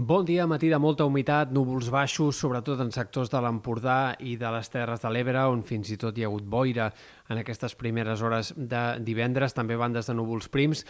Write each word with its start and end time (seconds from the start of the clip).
Bon 0.00 0.22
dia, 0.22 0.44
matí 0.46 0.68
de 0.70 0.78
molta 0.78 1.02
humitat, 1.02 1.50
núvols 1.50 1.88
baixos, 1.90 2.36
sobretot 2.38 2.78
en 2.84 2.92
sectors 2.94 3.32
de 3.32 3.38
l'Empordà 3.42 4.12
i 4.22 4.36
de 4.38 4.52
les 4.54 4.70
Terres 4.70 5.02
de 5.02 5.10
l'Ebre, 5.10 5.40
on 5.50 5.64
fins 5.66 5.90
i 5.90 5.96
tot 5.98 6.14
hi 6.14 6.22
ha 6.22 6.28
hagut 6.28 6.44
boira 6.46 6.86
en 7.26 7.40
aquestes 7.40 7.74
primeres 7.74 8.22
hores 8.22 8.52
de 8.54 8.82
divendres, 9.02 9.56
també 9.58 9.74
bandes 9.74 10.06
de 10.06 10.14
núvols 10.14 10.46
prims 10.54 10.84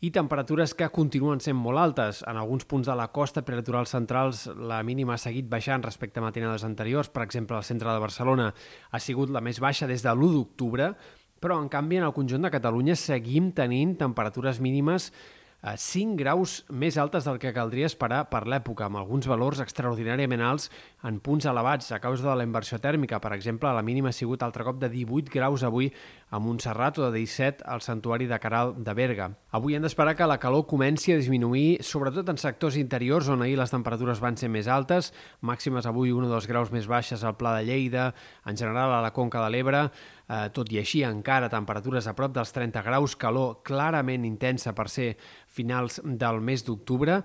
i 0.00 0.08
temperatures 0.16 0.72
que 0.72 0.88
continuen 0.88 1.44
sent 1.44 1.60
molt 1.60 1.82
altes. 1.82 2.22
En 2.24 2.40
alguns 2.40 2.64
punts 2.64 2.88
de 2.88 2.96
la 2.96 3.10
costa 3.12 3.44
prelitorals 3.44 3.92
centrals 3.92 4.46
la 4.56 4.80
mínima 4.80 5.18
ha 5.18 5.20
seguit 5.20 5.44
baixant 5.44 5.84
respecte 5.84 6.24
a 6.24 6.24
matinades 6.24 6.64
anteriors. 6.64 7.12
Per 7.12 7.28
exemple, 7.28 7.60
al 7.60 7.68
centre 7.68 7.92
de 7.92 8.00
Barcelona 8.00 8.48
ha 8.48 9.04
sigut 9.10 9.28
la 9.28 9.44
més 9.44 9.60
baixa 9.60 9.84
des 9.84 10.00
de 10.00 10.16
l'1 10.16 10.32
d'octubre, 10.38 10.94
però 11.36 11.60
en 11.60 11.68
canvi 11.68 12.00
en 12.00 12.08
el 12.08 12.16
conjunt 12.16 12.48
de 12.48 12.56
Catalunya 12.56 12.96
seguim 12.96 13.52
tenint 13.52 13.98
temperatures 14.00 14.64
mínimes 14.64 15.12
5 15.64 16.18
graus 16.20 16.58
més 16.68 16.98
altes 17.00 17.24
del 17.24 17.38
que 17.40 17.52
caldria 17.56 17.88
esperar 17.88 18.26
per 18.28 18.42
l'època, 18.44 18.84
amb 18.84 18.98
alguns 19.00 19.24
valors 19.30 19.62
extraordinàriament 19.64 20.42
alts 20.44 20.68
en 21.08 21.16
punts 21.24 21.46
elevats 21.48 21.88
a 21.96 22.00
causa 22.04 22.26
de 22.26 22.34
la 22.36 22.44
inversió 22.44 22.76
tèrmica. 22.76 23.16
Per 23.16 23.32
exemple, 23.32 23.72
la 23.72 23.82
mínima 23.82 24.12
ha 24.12 24.16
sigut 24.16 24.44
altre 24.44 24.66
cop 24.66 24.76
de 24.82 24.90
18 24.92 25.32
graus 25.32 25.64
avui 25.64 25.88
a 26.34 26.40
Montserrat 26.42 26.98
o 26.98 27.06
de 27.06 27.20
17 27.20 27.62
al 27.70 27.82
santuari 27.86 28.26
de 28.26 28.38
Caral 28.42 28.74
de 28.82 28.94
Berga. 28.98 29.28
Avui 29.54 29.76
hem 29.78 29.84
d'esperar 29.86 30.16
que 30.18 30.26
la 30.26 30.40
calor 30.42 30.66
comenci 30.66 31.14
a 31.14 31.18
disminuir, 31.20 31.78
sobretot 31.86 32.32
en 32.32 32.40
sectors 32.42 32.74
interiors 32.80 33.30
on 33.30 33.44
ahir 33.46 33.54
les 33.60 33.70
temperatures 33.70 34.18
van 34.24 34.34
ser 34.40 34.50
més 34.50 34.66
altes, 34.66 35.12
màximes 35.46 35.86
avui 35.86 36.10
1 36.10 36.26
o 36.26 36.32
2 36.34 36.50
graus 36.50 36.74
més 36.74 36.90
baixes 36.90 37.22
al 37.22 37.38
Pla 37.38 37.54
de 37.60 37.68
Lleida, 37.70 38.10
en 38.50 38.58
general 38.58 38.96
a 38.96 39.02
la 39.04 39.14
Conca 39.14 39.44
de 39.44 39.54
l'Ebre, 39.54 39.86
Eh, 40.24 40.48
tot 40.56 40.70
i 40.72 40.78
així, 40.80 41.02
encara 41.04 41.50
temperatures 41.52 42.06
a 42.08 42.14
prop 42.16 42.32
dels 42.32 42.52
30 42.56 42.80
graus, 42.86 43.12
calor 43.20 43.58
clarament 43.66 44.24
intensa 44.24 44.72
per 44.72 44.86
ser 44.88 45.10
finals 45.52 45.98
del 46.04 46.40
mes 46.40 46.64
d'octubre, 46.64 47.18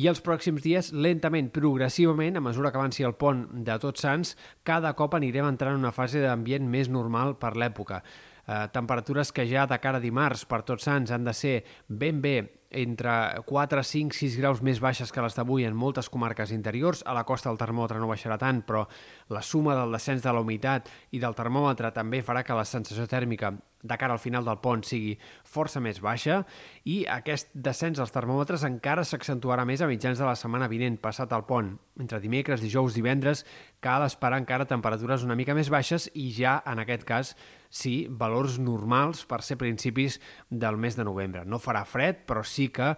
i 0.00 0.06
els 0.08 0.22
pròxims 0.24 0.64
dies, 0.64 0.88
lentament, 0.94 1.50
progressivament, 1.52 2.38
a 2.38 2.44
mesura 2.44 2.70
que 2.72 2.80
avanci 2.80 3.04
el 3.04 3.18
pont 3.20 3.44
de 3.66 3.76
Tots 3.82 4.00
Sants, 4.00 4.32
cada 4.64 4.94
cop 4.96 5.18
anirem 5.18 5.48
entrant 5.50 5.76
en 5.76 5.84
una 5.84 5.92
fase 5.92 6.22
d'ambient 6.24 6.64
més 6.70 6.88
normal 6.88 7.36
per 7.36 7.52
l'època. 7.58 8.00
Eh, 8.48 8.68
temperatures 8.72 9.28
que 9.32 9.44
ja 9.44 9.66
de 9.68 9.76
cara 9.76 10.00
a 10.00 10.02
dimarts 10.02 10.46
per 10.48 10.62
Tots 10.64 10.86
Sants 10.88 11.12
han 11.12 11.26
de 11.26 11.34
ser 11.36 11.58
ben 11.88 12.22
bé 12.24 12.38
entre 12.70 13.10
4, 13.46 13.82
5, 13.82 14.14
6 14.14 14.36
graus 14.40 14.60
més 14.62 14.80
baixes 14.80 15.12
que 15.12 15.22
les 15.24 15.36
d'avui 15.36 15.64
en 15.64 15.76
moltes 15.76 16.10
comarques 16.12 16.52
interiors. 16.52 17.02
A 17.06 17.14
la 17.16 17.24
costa 17.24 17.50
el 17.52 17.60
termòmetre 17.60 18.00
no 18.00 18.10
baixarà 18.10 18.36
tant, 18.40 18.60
però 18.66 18.84
la 19.32 19.42
suma 19.42 19.76
del 19.78 19.94
descens 19.96 20.22
de 20.22 20.32
la 20.32 20.44
humitat 20.44 20.90
i 21.12 21.22
del 21.22 21.36
termòmetre 21.38 21.92
també 21.96 22.22
farà 22.22 22.44
que 22.44 22.56
la 22.56 22.68
sensació 22.68 23.08
tèrmica 23.08 23.54
de 23.82 23.96
cara 23.96 24.12
al 24.12 24.18
final 24.18 24.44
del 24.44 24.58
pont 24.58 24.82
sigui 24.82 25.12
força 25.46 25.80
més 25.80 26.00
baixa 26.02 26.40
i 26.88 27.04
aquest 27.14 27.52
descens 27.54 28.00
dels 28.00 28.10
termòmetres 28.10 28.64
encara 28.66 29.04
s'accentuarà 29.06 29.64
més 29.68 29.82
a 29.82 29.88
mitjans 29.90 30.18
de 30.18 30.26
la 30.26 30.34
setmana 30.36 30.68
vinent, 30.68 30.98
passat 30.98 31.32
el 31.32 31.46
pont. 31.46 31.76
Entre 31.98 32.18
dimecres, 32.20 32.62
dijous, 32.62 32.96
divendres, 32.96 33.44
cal 33.80 34.02
esperar 34.06 34.40
encara 34.42 34.66
temperatures 34.66 35.22
una 35.22 35.38
mica 35.38 35.54
més 35.54 35.70
baixes 35.70 36.08
i 36.14 36.32
ja, 36.34 36.58
en 36.66 36.82
aquest 36.82 37.06
cas, 37.06 37.32
sí, 37.70 38.08
valors 38.10 38.58
normals 38.58 39.24
per 39.28 39.42
ser 39.46 39.58
principis 39.60 40.18
del 40.50 40.78
mes 40.80 40.98
de 40.98 41.06
novembre. 41.06 41.44
No 41.46 41.62
farà 41.62 41.84
fred, 41.86 42.24
però 42.26 42.42
sí 42.42 42.57
que 42.66 42.92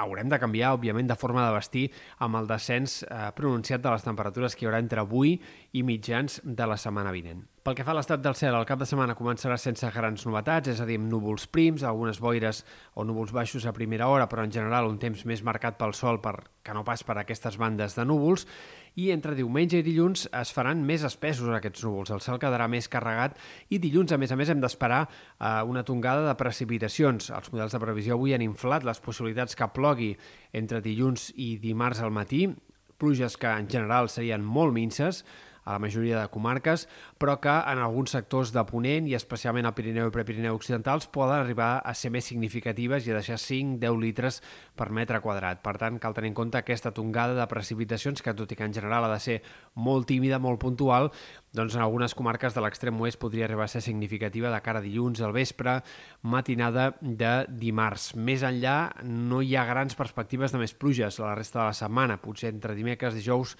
haurem 0.00 0.30
de 0.32 0.40
canviar, 0.40 0.72
òbviament, 0.78 1.06
de 1.10 1.16
forma 1.20 1.44
de 1.44 1.54
vestir 1.54 1.84
amb 2.24 2.40
el 2.40 2.48
descens 2.48 3.02
eh, 3.04 3.30
pronunciat 3.36 3.84
de 3.84 3.92
les 3.92 4.06
temperatures 4.06 4.56
que 4.56 4.64
hi 4.64 4.70
haurà 4.70 4.80
entre 4.82 5.04
avui 5.04 5.36
i 5.72 5.84
mitjans 5.84 6.40
de 6.44 6.70
la 6.70 6.80
setmana 6.80 7.12
vinent. 7.12 7.44
Pel 7.64 7.72
que 7.78 7.84
fa 7.86 7.94
a 7.94 7.96
l'estat 7.96 8.20
del 8.20 8.34
cel, 8.36 8.52
el 8.52 8.66
cap 8.68 8.76
de 8.76 8.84
setmana 8.84 9.14
començarà 9.16 9.54
sense 9.56 9.88
grans 9.88 10.26
novetats, 10.28 10.68
és 10.68 10.80
a 10.82 10.84
dir, 10.84 10.98
amb 11.00 11.06
núvols 11.08 11.46
prims, 11.48 11.80
algunes 11.88 12.18
boires 12.20 12.58
o 12.92 13.06
núvols 13.08 13.30
baixos 13.32 13.64
a 13.64 13.72
primera 13.72 14.10
hora, 14.12 14.26
però 14.28 14.42
en 14.44 14.50
general 14.52 14.84
un 14.84 14.98
temps 15.00 15.22
més 15.24 15.40
marcat 15.40 15.78
pel 15.78 15.94
sol 15.96 16.20
per, 16.20 16.34
que 16.60 16.74
no 16.76 16.82
pas 16.84 17.00
per 17.08 17.16
aquestes 17.16 17.56
bandes 17.56 17.96
de 17.96 18.04
núvols, 18.04 18.44
i 19.00 19.06
entre 19.14 19.32
diumenge 19.38 19.80
i 19.80 19.86
dilluns 19.86 20.26
es 20.42 20.52
faran 20.52 20.82
més 20.84 21.06
espessos 21.08 21.48
aquests 21.56 21.86
núvols. 21.86 22.12
El 22.12 22.20
cel 22.20 22.36
quedarà 22.42 22.66
més 22.68 22.90
carregat 22.92 23.40
i 23.72 23.80
dilluns, 23.80 24.12
a 24.12 24.20
més 24.20 24.36
a 24.36 24.36
més, 24.36 24.52
hem 24.52 24.60
d'esperar 24.60 25.00
eh, 25.06 25.64
una 25.64 25.86
tongada 25.88 26.28
de 26.28 26.36
precipitacions. 26.36 27.30
Els 27.32 27.48
models 27.54 27.78
de 27.78 27.80
previsió 27.80 28.20
avui 28.20 28.36
han 28.36 28.44
inflat 28.44 28.84
les 28.84 29.00
possibilitats 29.00 29.56
que 29.56 29.72
plogui 29.72 30.12
entre 30.52 30.84
dilluns 30.84 31.30
i 31.32 31.54
dimarts 31.64 32.04
al 32.04 32.12
matí, 32.12 32.44
pluges 33.00 33.40
que 33.40 33.48
en 33.48 33.72
general 33.72 34.12
serien 34.12 34.44
molt 34.44 34.76
minces, 34.76 35.24
a 35.64 35.72
la 35.72 35.80
majoria 35.82 36.20
de 36.20 36.28
comarques, 36.28 36.86
però 37.18 37.38
que 37.40 37.52
en 37.52 37.80
alguns 37.80 38.14
sectors 38.14 38.52
de 38.54 38.64
Ponent 38.68 39.08
i 39.08 39.16
especialment 39.16 39.66
al 39.66 39.74
Pirineu 39.76 40.10
i 40.10 40.14
Prepirineu 40.14 40.56
Occidentals 40.58 41.08
poden 41.12 41.40
arribar 41.40 41.78
a 41.84 41.94
ser 41.96 42.12
més 42.14 42.28
significatives 42.28 43.06
i 43.06 43.12
a 43.12 43.18
deixar 43.18 43.40
5-10 43.40 44.00
litres 44.00 44.40
per 44.76 44.90
metre 44.92 45.20
quadrat. 45.24 45.62
Per 45.64 45.76
tant, 45.80 45.98
cal 46.02 46.16
tenir 46.16 46.32
en 46.32 46.38
compte 46.38 46.60
aquesta 46.60 46.92
tongada 46.94 47.36
de 47.38 47.48
precipitacions 47.50 48.22
que, 48.22 48.36
tot 48.36 48.52
i 48.52 48.58
que 48.58 48.68
en 48.68 48.76
general 48.76 49.08
ha 49.08 49.14
de 49.14 49.22
ser 49.22 49.40
molt 49.74 50.08
tímida, 50.10 50.38
molt 50.38 50.60
puntual, 50.62 51.10
doncs 51.54 51.76
en 51.76 51.84
algunes 51.84 52.16
comarques 52.18 52.54
de 52.54 52.62
l'extrem 52.64 52.98
oest 53.00 53.20
podria 53.22 53.46
arribar 53.46 53.68
a 53.68 53.70
ser 53.70 53.84
significativa 53.84 54.50
de 54.50 54.60
cara 54.60 54.80
a 54.82 54.84
dilluns 54.84 55.22
al 55.22 55.32
vespre, 55.32 55.78
matinada 56.22 56.92
de 57.00 57.34
dimarts. 57.48 58.12
Més 58.18 58.42
enllà, 58.42 58.90
no 59.06 59.40
hi 59.40 59.54
ha 59.54 59.66
grans 59.68 59.94
perspectives 59.94 60.52
de 60.52 60.60
més 60.60 60.74
pluges 60.74 61.20
la 61.22 61.36
resta 61.38 61.60
de 61.60 61.68
la 61.70 61.78
setmana. 61.78 62.18
Potser 62.18 62.50
entre 62.50 62.74
dimecres 62.74 63.14
dijous 63.14 63.54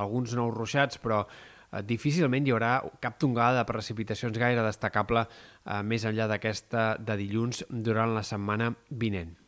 alguns 0.00 0.34
nous 0.38 0.54
ruixats, 0.54 1.00
però 1.02 1.22
eh, 1.26 1.82
difícilment 1.82 2.46
hi 2.46 2.54
haurà 2.54 2.72
cap 3.00 3.18
tongada 3.20 3.60
de 3.60 3.68
precipitacions 3.68 4.38
gaire 4.38 4.64
destacable 4.64 5.26
eh, 5.26 5.82
més 5.82 6.06
enllà 6.08 6.30
d'aquesta 6.30 6.92
de 6.98 7.18
dilluns 7.20 7.64
durant 7.68 8.14
la 8.16 8.24
setmana 8.26 8.72
vinent. 8.88 9.41